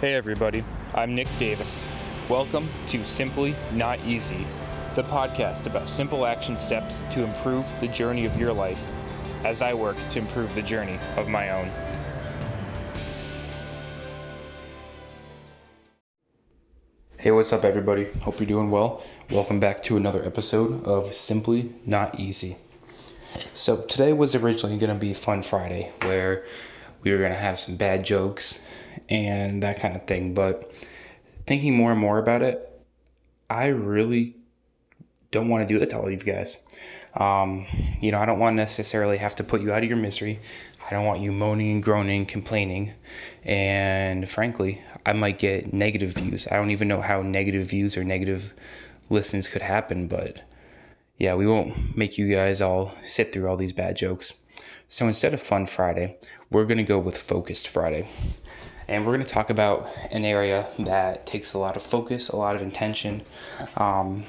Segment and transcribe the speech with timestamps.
[0.00, 0.62] Hey everybody,
[0.94, 1.82] I'm Nick Davis.
[2.28, 4.46] Welcome to Simply Not Easy,
[4.94, 8.92] the podcast about simple action steps to improve the journey of your life
[9.44, 11.68] as I work to improve the journey of my own.
[17.18, 18.04] Hey, what's up, everybody?
[18.20, 19.02] Hope you're doing well.
[19.32, 22.58] Welcome back to another episode of Simply Not Easy.
[23.52, 26.44] So, today was originally going to be Fun Friday, where
[27.02, 28.60] we were going to have some bad jokes
[29.08, 30.34] and that kind of thing.
[30.34, 30.72] But
[31.46, 32.64] thinking more and more about it,
[33.48, 34.36] I really
[35.30, 36.64] don't want to do that to all you guys.
[37.14, 37.66] Um,
[38.00, 40.40] you know, I don't want to necessarily have to put you out of your misery.
[40.86, 42.92] I don't want you moaning and groaning, complaining.
[43.44, 46.48] And frankly, I might get negative views.
[46.50, 48.54] I don't even know how negative views or negative
[49.10, 50.42] listens could happen, but
[51.18, 54.34] yeah, we won't make you guys all sit through all these bad jokes.
[54.90, 56.16] So instead of Fun Friday,
[56.50, 58.08] we're going to go with Focused Friday.
[58.88, 62.36] And we're going to talk about an area that takes a lot of focus, a
[62.36, 63.20] lot of intention.
[63.76, 64.24] Um,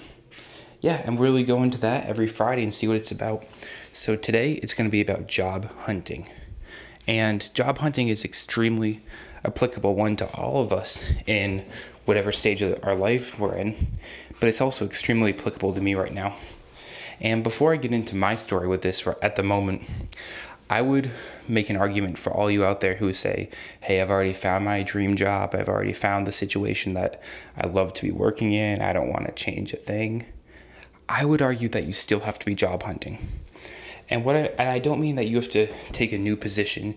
[0.82, 3.46] yeah, and really go into that every Friday and see what it's about.
[3.94, 6.28] So today it's going to be about job hunting.
[7.08, 9.02] And job hunting is extremely
[9.46, 11.64] applicable one to all of us in
[12.04, 13.78] whatever stage of our life we're in,
[14.42, 16.36] but it's also extremely applicable to me right now.
[17.22, 19.84] And before I get into my story with this at the moment,
[20.70, 21.10] I would
[21.48, 23.50] make an argument for all you out there who say,
[23.82, 25.56] Hey, I've already found my dream job.
[25.56, 27.22] I've already found the situation that
[27.58, 28.82] I love to be working in.
[28.82, 30.26] I don't want to change a thing.
[31.08, 33.18] I would argue that you still have to be job hunting.
[34.10, 36.96] And what I, and I don't mean that you have to take a new position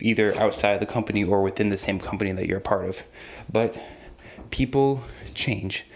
[0.00, 3.02] either outside of the company or within the same company that you're a part of.
[3.50, 3.74] But
[4.50, 5.86] people change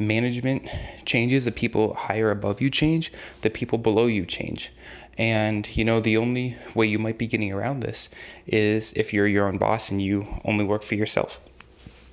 [0.00, 0.66] management
[1.04, 3.12] changes, the people higher above you change,
[3.42, 4.72] the people below you change.
[5.18, 8.08] And you know, the only way you might be getting around this
[8.46, 11.40] is if you're your own boss and you only work for yourself.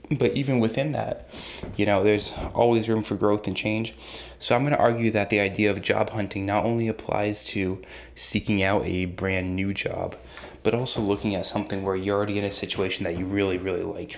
[0.10, 1.30] But even within that,
[1.76, 3.94] you know, there's always room for growth and change.
[4.40, 7.82] So I'm going to argue that the idea of job hunting not only applies to
[8.16, 10.16] seeking out a brand new job,
[10.64, 13.84] but also looking at something where you're already in a situation that you really, really
[13.84, 14.18] like.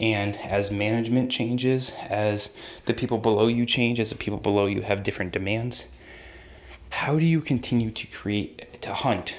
[0.00, 2.56] And as management changes, as
[2.86, 5.88] the people below you change, as the people below you have different demands,
[6.90, 9.36] how do you continue to create, to hunt,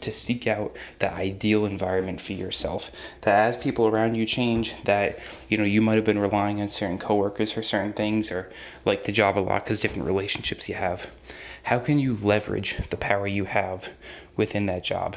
[0.00, 2.90] to seek out the ideal environment for yourself?
[3.22, 6.68] That as people around you change, that you know you might have been relying on
[6.68, 8.50] certain coworkers for certain things, or
[8.84, 11.14] like the job a lot because different relationships you have.
[11.64, 13.90] How can you leverage the power you have
[14.36, 15.16] within that job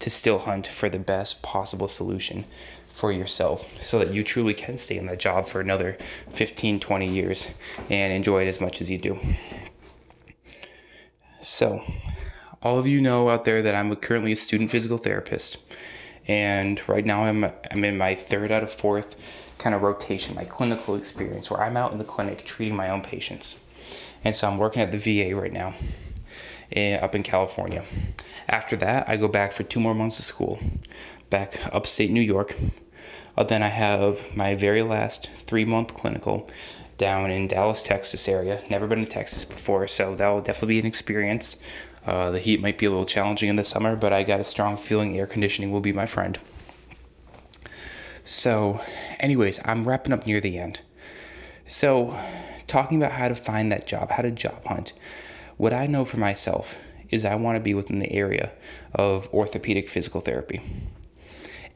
[0.00, 2.44] to still hunt for the best possible solution
[2.92, 5.96] for yourself so that you truly can stay in that job for another
[6.28, 7.52] 15, 20 years
[7.90, 9.18] and enjoy it as much as you do.
[11.42, 11.82] So,
[12.62, 15.56] all of you know out there that I'm currently a student physical therapist.
[16.28, 19.16] And right now I'm, I'm in my third out of fourth
[19.58, 23.02] kind of rotation, my clinical experience, where I'm out in the clinic treating my own
[23.02, 23.58] patients.
[24.22, 25.74] And so I'm working at the VA right now
[26.70, 27.84] eh, up in California.
[28.48, 30.60] After that, I go back for two more months of school
[31.32, 32.54] back upstate New York.
[33.36, 36.48] Uh, then I have my very last three month clinical
[36.98, 38.62] down in Dallas, Texas area.
[38.68, 41.56] Never been to Texas before, so that will definitely be an experience.
[42.06, 44.44] Uh, the heat might be a little challenging in the summer, but I got a
[44.44, 46.38] strong feeling air conditioning will be my friend.
[48.24, 48.80] So,
[49.18, 50.82] anyways, I'm wrapping up near the end.
[51.66, 52.18] So,
[52.66, 54.92] talking about how to find that job, how to job hunt.
[55.56, 56.76] What I know for myself
[57.08, 58.52] is I want to be within the area
[58.94, 60.60] of orthopedic physical therapy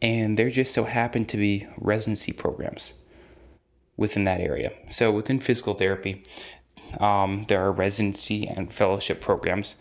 [0.03, 2.95] and there just so happen to be residency programs
[3.97, 4.73] within that area.
[4.91, 6.23] So within physical therapy,
[7.01, 9.77] um, there are residency and fellowship programs,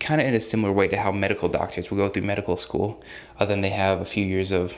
[0.00, 3.02] kind of in a similar way to how medical doctors will go through medical school.
[3.38, 4.76] Uh, then they have a few years of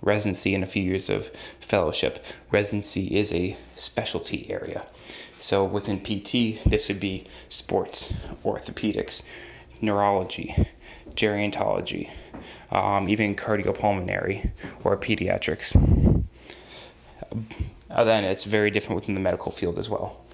[0.00, 1.30] residency and a few years of
[1.60, 2.24] fellowship.
[2.50, 4.86] Residency is a specialty area.
[5.38, 8.12] So within PT, this would be sports,
[8.44, 9.22] orthopedics,
[9.80, 10.54] neurology,
[11.14, 12.10] gerontology,
[12.70, 14.50] um, even cardiopulmonary
[14.84, 15.74] or pediatrics.
[17.90, 20.24] Uh, then it's very different within the medical field as well.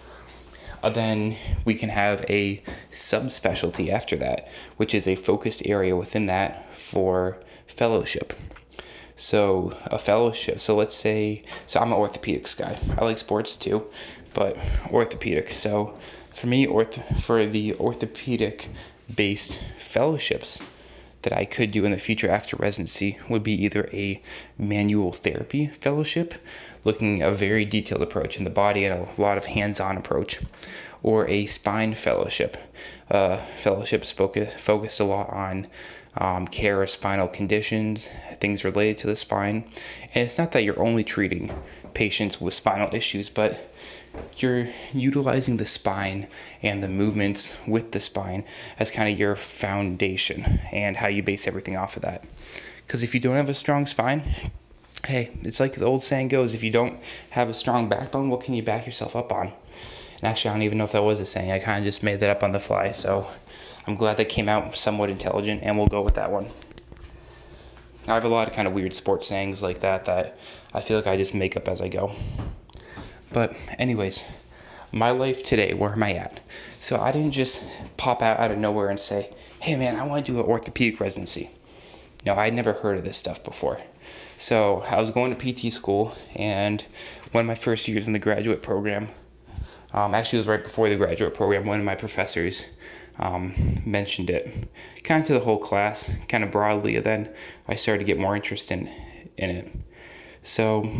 [0.82, 2.62] Uh, then we can have a
[2.93, 8.32] subspecialty after that, which is a focused area within that for fellowship.
[9.17, 10.61] So a fellowship.
[10.61, 12.79] So let's say, so I'm an orthopedics guy.
[12.99, 13.87] I like sports too,
[14.34, 14.56] but
[14.88, 15.52] orthopedics.
[15.52, 15.99] So
[16.31, 18.69] for me, orth- for the orthopedic
[19.14, 20.61] based fellowships,
[21.26, 24.23] that I could do in the future after residency would be either a
[24.56, 26.35] manual therapy fellowship,
[26.85, 30.38] looking a very detailed approach in the body and a lot of hands-on approach,
[31.03, 32.56] or a spine fellowship.
[33.11, 35.67] Uh, fellowships focus, focused a lot on
[36.17, 38.08] um, care of spinal conditions,
[38.41, 39.64] things related to the spine.
[40.14, 41.53] And it's not that you're only treating
[41.93, 43.75] patients with spinal issues, but
[44.37, 46.29] you're utilizing the spine
[46.63, 48.45] and the movements with the spine
[48.79, 52.25] as kind of your foundation and how you base everything off of that.
[52.87, 54.23] Because if you don't have a strong spine,
[55.07, 56.99] hey, it's like the old saying goes if you don't
[57.31, 59.53] have a strong backbone, what can you back yourself up on?
[60.17, 61.51] And actually, I don't even know if that was a saying.
[61.51, 62.91] I kind of just made that up on the fly.
[62.93, 63.29] So
[63.87, 66.49] I'm glad that came out somewhat intelligent, and we'll go with that one.
[68.09, 70.39] I have a lot of kind of weird sports sayings like that that
[70.73, 72.13] I feel like I just make up as I go.
[73.32, 74.25] But, anyways,
[74.93, 76.40] my life today, where am I at?
[76.78, 77.64] So I didn't just
[77.96, 81.00] pop out out of nowhere and say, hey man, I want to do an orthopedic
[81.00, 81.50] residency.
[82.25, 83.81] No, I'd never heard of this stuff before.
[84.37, 86.84] So I was going to PT school, and
[87.32, 89.08] one of my first years in the graduate program,
[89.93, 92.76] um, actually, it was right before the graduate program, one of my professors
[93.19, 93.55] um,
[93.87, 94.69] mentioned it
[95.05, 96.96] kind of to the whole class, kind of broadly.
[96.96, 97.34] And then
[97.67, 98.88] I started to get more interest in,
[99.38, 99.72] in it.
[100.43, 100.90] So,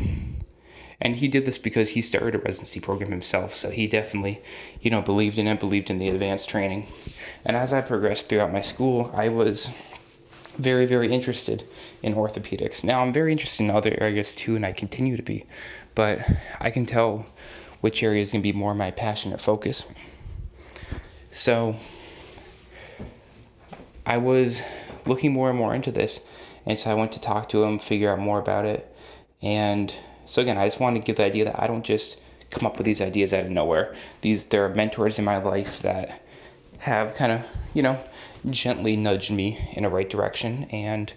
[1.01, 3.55] and he did this because he started a residency program himself.
[3.55, 4.41] So he definitely,
[4.81, 6.87] you know, believed in it, believed in the advanced training.
[7.45, 9.71] And as I progressed throughout my school, I was
[10.57, 11.65] very, very interested
[12.03, 12.83] in orthopedics.
[12.83, 15.45] Now I'm very interested in other areas too, and I continue to be.
[15.95, 16.21] But
[16.61, 17.27] I can tell
[17.83, 19.87] which area is going to be more my passionate focus.
[21.31, 21.77] So
[24.07, 24.63] I was
[25.05, 26.27] looking more and more into this,
[26.65, 28.91] and so I went to talk to him, figure out more about it,
[29.43, 29.95] and
[30.27, 32.21] so again, I just wanted to give the idea that I don't just
[32.51, 33.95] come up with these ideas out of nowhere.
[34.21, 36.23] These there are mentors in my life that
[36.79, 37.99] have kind of you know
[38.51, 41.13] gently nudged me in a right direction, and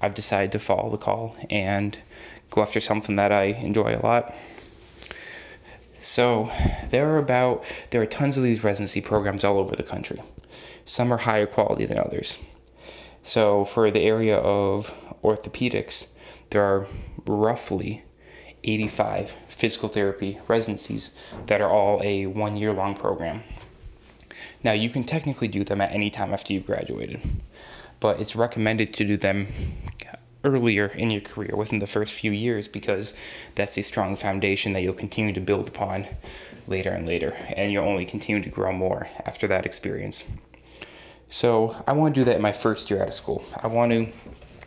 [0.00, 1.98] I've decided to follow the call and
[2.50, 4.34] go after something that I enjoy a lot.
[6.00, 6.50] So
[6.90, 10.22] there are about there are tons of these residency programs all over the country.
[10.84, 12.42] Some are higher quality than others.
[13.22, 14.92] So, for the area of
[15.24, 16.08] orthopedics,
[16.50, 16.86] there are
[17.26, 18.04] roughly
[18.64, 21.16] 85 physical therapy residencies
[21.46, 23.42] that are all a one year long program.
[24.62, 27.20] Now, you can technically do them at any time after you've graduated,
[28.00, 29.48] but it's recommended to do them
[30.44, 33.14] earlier in your career within the first few years because
[33.54, 36.06] that's a strong foundation that you'll continue to build upon
[36.66, 40.24] later and later, and you'll only continue to grow more after that experience.
[41.30, 43.44] So I want to do that in my first year out of school.
[43.60, 44.06] I want to,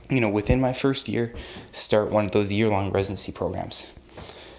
[0.09, 1.33] you know, within my first year,
[1.71, 3.91] start one of those year long residency programs.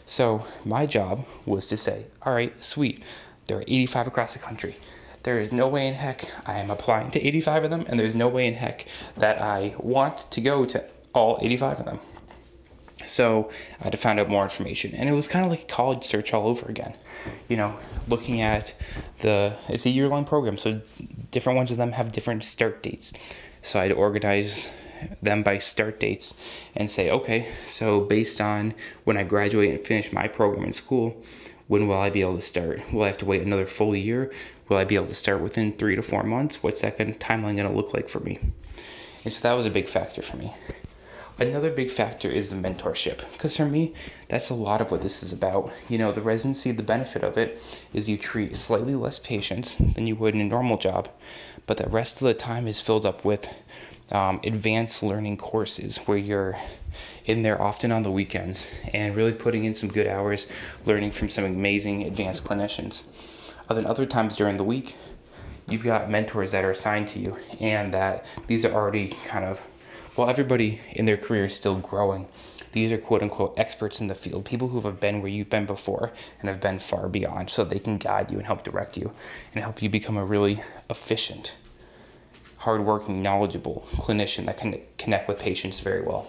[0.07, 3.03] So my job was to say, all right, sweet,
[3.47, 4.77] there are 85 across the country.
[5.23, 8.17] There is no way in heck I am applying to 85 of them, and there's
[8.17, 8.87] no way in heck
[9.17, 11.99] that I want to go to all 85 of them.
[13.07, 13.51] So
[13.81, 16.05] I had to find out more information, and it was kind of like a college
[16.05, 16.95] search all over again.
[17.49, 18.75] You know, looking at
[19.21, 20.81] the it's a year long program, so
[21.31, 23.13] different ones of them have different start dates.
[23.63, 24.71] So I'd organize
[25.23, 26.41] them by start dates
[26.75, 28.75] and say, okay, so based on
[29.05, 31.23] when I graduate and finish my program in school,
[31.67, 32.93] when will I be able to start?
[32.93, 34.33] Will I have to wait another full year?
[34.69, 36.63] Will I be able to start within three to four months?
[36.63, 38.39] What's that kind of timeline going to look like for me?
[39.25, 40.55] And so that was a big factor for me.
[41.41, 43.95] Another big factor is the mentorship, because for me,
[44.27, 45.71] that's a lot of what this is about.
[45.89, 47.63] You know, the residency, the benefit of it
[47.93, 51.09] is you treat slightly less patients than you would in a normal job,
[51.67, 53.55] but the rest of the time is filled up with
[54.13, 56.57] um, advanced learning courses where you're
[57.27, 60.47] in there often on the weekends and really putting in some good hours
[60.87, 63.11] learning from some amazing advanced clinicians.
[63.69, 64.97] Uh, then other times during the week,
[65.69, 69.61] you've got mentors that are assigned to you and that these are already kind of
[70.19, 72.27] while everybody in their career is still growing,
[72.73, 75.65] these are quote unquote experts in the field, people who have been where you've been
[75.65, 79.13] before and have been far beyond, so they can guide you and help direct you
[79.55, 80.61] and help you become a really
[80.91, 81.55] efficient,
[82.59, 86.27] hardworking, knowledgeable clinician that can connect with patients very well.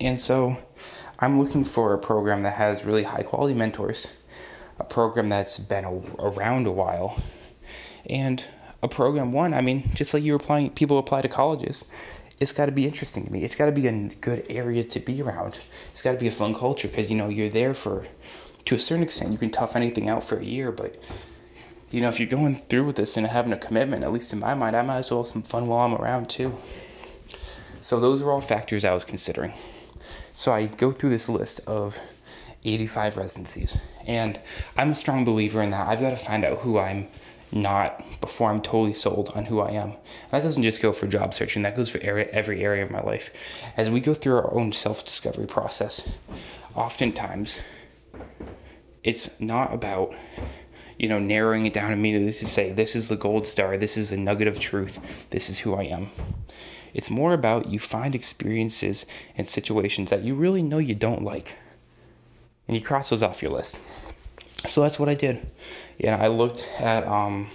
[0.00, 0.58] And so
[1.18, 4.12] I'm looking for a program that has really high quality mentors,
[4.78, 7.22] a program that's been a, around a while,
[8.08, 8.44] and
[8.82, 11.84] a program one, I mean, just like you applying, people apply to colleges.
[12.40, 13.42] It's got to be interesting to me.
[13.42, 15.58] It's got to be a good area to be around.
[15.90, 18.06] It's got to be a fun culture because you know you're there for,
[18.66, 20.70] to a certain extent, you can tough anything out for a year.
[20.70, 20.96] But
[21.90, 24.40] you know, if you're going through with this and having a commitment, at least in
[24.40, 26.56] my mind, I might as well have some fun while I'm around too.
[27.80, 29.54] So those are all factors I was considering.
[30.32, 31.98] So I go through this list of
[32.64, 34.38] 85 residencies, and
[34.76, 35.88] I'm a strong believer in that.
[35.88, 37.08] I've got to find out who I'm
[37.50, 39.90] not before I'm totally sold on who I am.
[39.90, 39.98] And
[40.32, 43.00] that doesn't just go for job searching, that goes for area, every area of my
[43.00, 43.32] life.
[43.76, 46.12] As we go through our own self discovery process,
[46.74, 47.62] oftentimes
[49.02, 50.14] it's not about
[50.98, 54.12] you know, narrowing it down immediately to say, this is the gold star, this is
[54.12, 56.10] a nugget of truth, this is who I am.
[56.94, 61.56] It's more about you find experiences and situations that you really know you don't like,
[62.66, 63.78] and you cross those off your list.
[64.66, 65.46] So that's what I did.
[65.98, 67.48] Yeah, I looked at, um,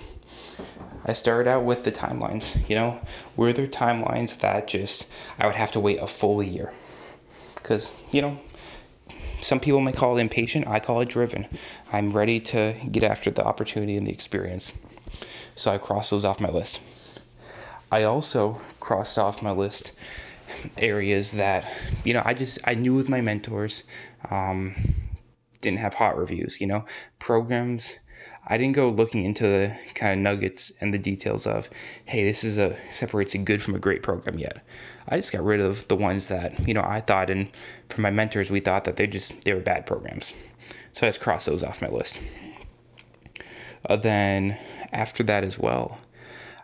[1.05, 2.67] I started out with the timelines.
[2.69, 3.01] You know,
[3.35, 6.71] were there timelines that just I would have to wait a full year?
[7.55, 8.39] Because, you know,
[9.43, 11.47] some people may call it impatient, I call it driven.
[11.91, 14.79] I'm ready to get after the opportunity and the experience.
[15.55, 16.79] So I crossed those off my list.
[17.91, 19.91] I also crossed off my list
[20.77, 21.71] areas that,
[22.03, 23.83] you know, I just, I knew with my mentors,
[24.31, 24.75] um,
[25.61, 26.85] didn't have hot reviews, you know,
[27.19, 27.97] programs.
[28.45, 31.69] I didn't go looking into the kind of nuggets and the details of,
[32.05, 34.65] hey, this is a separates a good from a great program yet.
[35.07, 37.49] I just got rid of the ones that, you know, I thought and
[37.89, 40.33] from my mentors we thought that they just they were bad programs.
[40.91, 42.19] So I just crossed those off my list.
[43.89, 44.57] Uh, then
[44.91, 45.97] after that as well,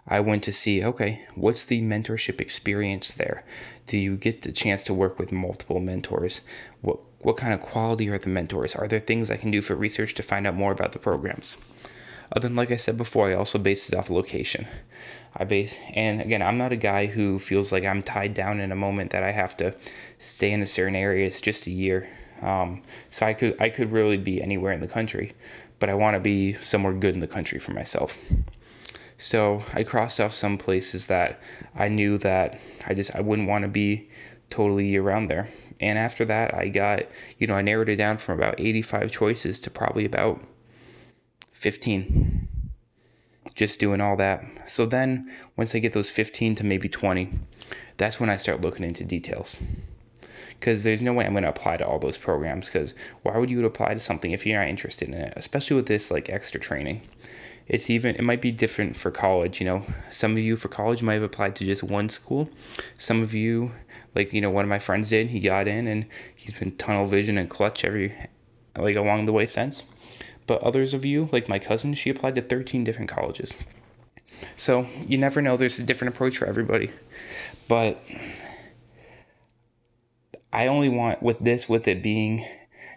[0.08, 3.46] I went to see okay, what's the mentorship experience there?
[3.86, 6.42] Do you get the chance to work with multiple mentors?
[6.82, 8.76] What what kind of quality are the mentors?
[8.76, 11.58] Are there things I can do for research to find out more about the programs?
[12.32, 14.68] Uh, then, like I said before, I also base it off location.
[15.36, 18.72] I base, and again, I'm not a guy who feels like I'm tied down in
[18.72, 19.76] a moment that I have to
[20.18, 21.28] stay in a certain area.
[21.28, 22.10] It's just a year,
[22.42, 25.34] um, so I could I could really be anywhere in the country,
[25.80, 28.18] but I want to be somewhere good in the country for myself.
[29.18, 31.42] So I crossed off some places that
[31.76, 34.10] I knew that I just I wouldn't want to be
[34.50, 35.48] totally around there.
[35.80, 37.04] And after that, I got
[37.38, 40.42] you know I narrowed it down from about 85 choices to probably about
[41.52, 42.48] 15
[43.56, 44.44] just doing all that.
[44.70, 47.30] So then once I get those 15 to maybe 20,
[47.98, 49.60] that's when I start looking into details.
[50.52, 52.68] Because there's no way I'm going to apply to all those programs.
[52.68, 55.34] Because why would you apply to something if you're not interested in it?
[55.36, 57.02] Especially with this like extra training.
[57.68, 59.60] It's even it might be different for college.
[59.60, 62.50] You know, some of you for college might have applied to just one school.
[62.98, 63.74] Some of you,
[64.16, 65.30] like you know, one of my friends did.
[65.30, 68.14] He got in and he's been tunnel vision and clutch every
[68.78, 69.84] like along the way since.
[70.48, 73.54] But others of you, like my cousin, she applied to 13 different colleges.
[74.56, 76.92] So you never know, there's a different approach for everybody.
[77.68, 78.02] But
[80.52, 82.46] I only want with this, with it being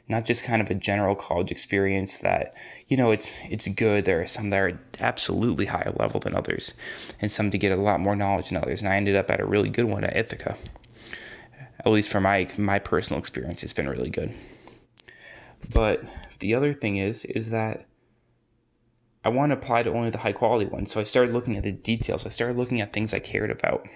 [0.09, 2.55] not just kind of a general college experience that
[2.89, 6.75] you know it's it's good there are some that are absolutely higher level than others
[7.21, 9.41] and some to get a lot more knowledge than others and i ended up at
[9.41, 10.57] a really good one at ithaca
[11.85, 14.33] at least for my my personal experience it's been really good
[15.73, 16.03] but
[16.41, 17.87] the other thing is is that
[19.25, 20.93] I want to apply to only the high quality ones.
[20.93, 22.27] So I started looking at the details.
[22.27, 23.87] I started looking at things I cared about.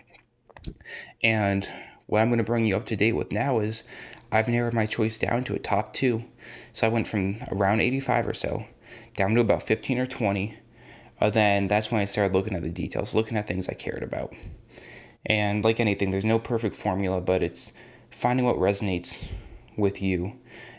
[1.22, 1.68] And
[2.06, 3.82] what I'm going to bring you up to date with now is
[4.30, 6.24] I've narrowed my choice down to a top two.
[6.72, 8.64] So I went from around 85 or so
[9.16, 10.58] down to about 15 or 20.
[11.20, 14.02] Uh, then that's when I started looking at the details, looking at things I cared
[14.02, 14.32] about.
[15.26, 17.72] And like anything, there's no perfect formula, but it's
[18.10, 19.26] finding what resonates
[19.76, 20.38] with you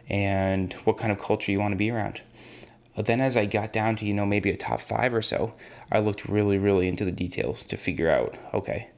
[0.09, 2.21] and what kind of culture you want to be around.
[2.95, 5.53] But then as I got down to, you know, maybe a top five or so,
[5.91, 8.89] I looked really, really into the details to figure out, okay,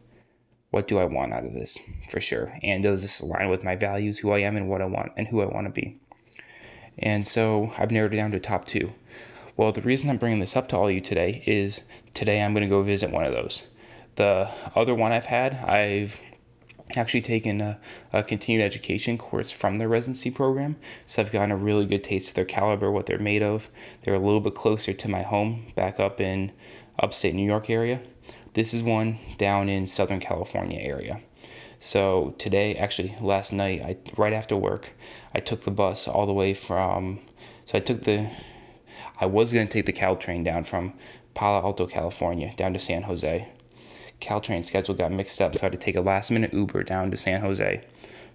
[0.69, 1.77] what do I want out of this
[2.09, 2.57] for sure?
[2.63, 5.27] And does this align with my values, who I am and what I want and
[5.27, 5.99] who I want to be?
[6.97, 8.93] And so I've narrowed it down to top two.
[9.57, 11.81] Well, the reason I'm bringing this up to all of you today is
[12.13, 13.67] today I'm going to go visit one of those.
[14.15, 16.19] The other one I've had, I've
[16.97, 17.79] actually taken a,
[18.11, 20.75] a, continued education course from their residency program.
[21.05, 23.69] So I've gotten a really good taste of their caliber, what they're made of.
[24.03, 26.51] They're a little bit closer to my home back up in
[26.97, 28.01] upstate New York area.
[28.53, 31.21] This is one down in Southern California area.
[31.79, 34.93] So today, actually last night, I right after work,
[35.33, 37.19] I took the bus all the way from.
[37.65, 38.29] So I took the.
[39.21, 40.93] I was gonna take the Caltrain down from
[41.35, 43.47] Palo Alto, California, down to San Jose
[44.21, 47.11] Caltrain schedule got mixed up, so I had to take a last minute Uber down
[47.11, 47.83] to San Jose.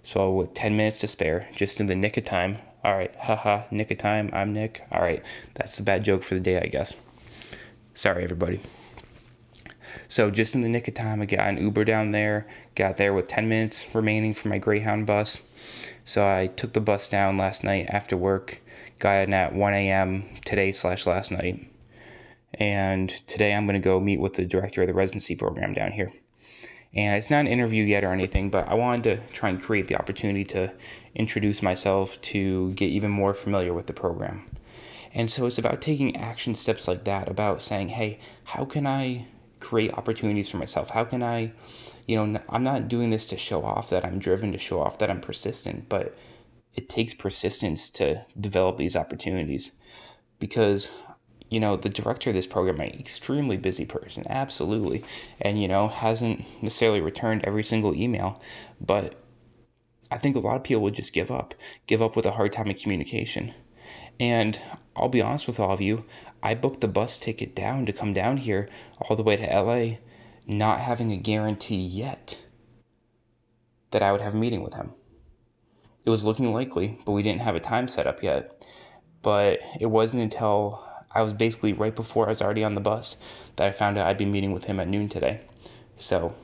[0.03, 2.59] So with 10 minutes to spare, just in the nick of time.
[2.83, 4.29] All right, haha, nick of time.
[4.31, 4.85] I'm Nick.
[4.91, 5.23] All right,
[5.55, 6.95] that's the bad joke for the day, I guess.
[7.95, 8.59] Sorry, everybody.
[10.07, 12.45] So just in the nick of time, I got an Uber down there.
[12.75, 15.41] Got there with 10 minutes remaining for my Greyhound bus.
[16.03, 18.61] So I took the bus down last night after work.
[18.99, 20.25] Got in at 1 a.m.
[20.45, 21.67] today slash last night.
[22.59, 25.91] And today I'm going to go meet with the director of the residency program down
[25.91, 26.11] here.
[26.93, 29.89] And it's not an interview yet or anything, but I wanted to try and create
[29.89, 30.71] the opportunity to
[31.13, 34.49] introduce myself to get even more familiar with the program.
[35.13, 39.27] And so it's about taking action steps like that, about saying, hey, how can I
[39.59, 40.89] create opportunities for myself?
[40.91, 41.51] How can I,
[42.07, 44.97] you know, I'm not doing this to show off that I'm driven, to show off
[44.99, 46.17] that I'm persistent, but
[46.75, 49.71] it takes persistence to develop these opportunities
[50.39, 50.89] because
[51.49, 55.03] you know, the director of this program, an extremely busy person, absolutely,
[55.39, 58.41] and you know, hasn't necessarily returned every single email,
[58.81, 59.15] but
[60.11, 61.55] I think a lot of people would just give up,
[61.87, 63.53] give up with a hard time of communication.
[64.19, 64.59] And
[64.95, 66.05] I'll be honest with all of you,
[66.41, 68.69] I booked the bus ticket down to come down here
[69.01, 69.97] all the way to LA,
[70.45, 72.39] not having a guarantee yet
[73.91, 74.93] that I would have a meeting with him.
[76.05, 78.63] It was looking likely, but we didn't have a time set up yet.
[79.21, 83.15] But it wasn't until I was basically right before I was already on the bus
[83.55, 85.39] that I found out I'd be meeting with him at noon today.
[85.97, 86.35] So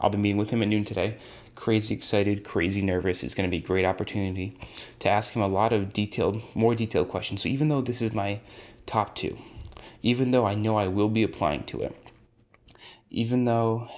[0.00, 1.16] I'll be meeting with him at noon today.
[1.54, 3.22] Crazy excited, crazy nervous.
[3.22, 4.58] It's going to be a great opportunity
[4.98, 7.42] to ask him a lot of detailed, more detailed questions.
[7.42, 8.40] So even though this is my
[8.86, 9.38] top two,
[10.02, 11.96] even though I know I will be applying to it,
[13.10, 13.88] even though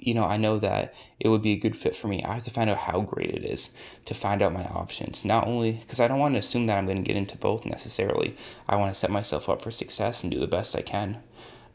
[0.00, 2.22] you know, I know that it would be a good fit for me.
[2.24, 3.70] I have to find out how great it is
[4.06, 5.24] to find out my options.
[5.24, 7.64] Not only because I don't want to assume that I'm going to get into both
[7.64, 8.36] necessarily.
[8.68, 11.22] I want to set myself up for success and do the best I can.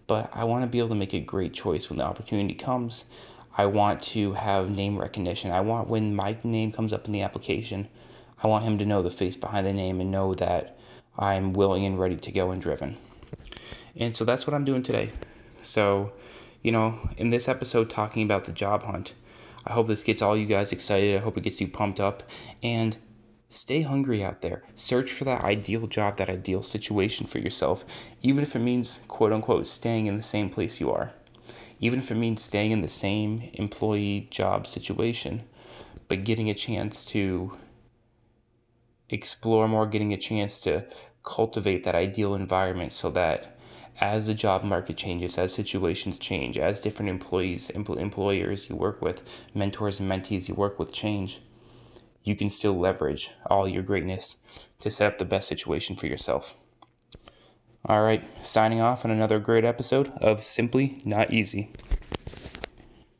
[0.08, 3.06] But I want to be able to make a great choice when the opportunity comes.
[3.58, 5.52] I want to have name recognition.
[5.52, 7.88] I want when my name comes up in the application,
[8.44, 10.78] I want him to know the face behind the name and know that
[11.18, 12.98] I'm willing and ready to go and driven.
[13.96, 15.12] And so that's what I'm doing today.
[15.62, 16.12] So,
[16.66, 19.14] you know, in this episode talking about the job hunt,
[19.68, 21.16] I hope this gets all you guys excited.
[21.16, 22.24] I hope it gets you pumped up
[22.64, 22.98] and
[23.50, 24.64] stay hungry out there.
[24.74, 27.86] Search for that ideal job, that ideal situation for yourself,
[28.24, 31.12] even if it means, quote unquote, staying in the same place you are,
[31.80, 35.44] even if it means staying in the same employee job situation,
[36.08, 37.56] but getting a chance to
[39.12, 40.84] explore more, getting a chance to
[41.22, 43.55] cultivate that ideal environment so that
[44.00, 49.02] as the job market changes, as situations change, as different employees, empl- employers you work
[49.02, 49.22] with,
[49.54, 51.42] mentors and mentees you work with change,
[52.24, 54.38] you can still leverage all your greatness
[54.80, 56.56] to set up the best situation for yourself.
[57.86, 61.72] All right, signing off on another great episode of Simply Not Easy.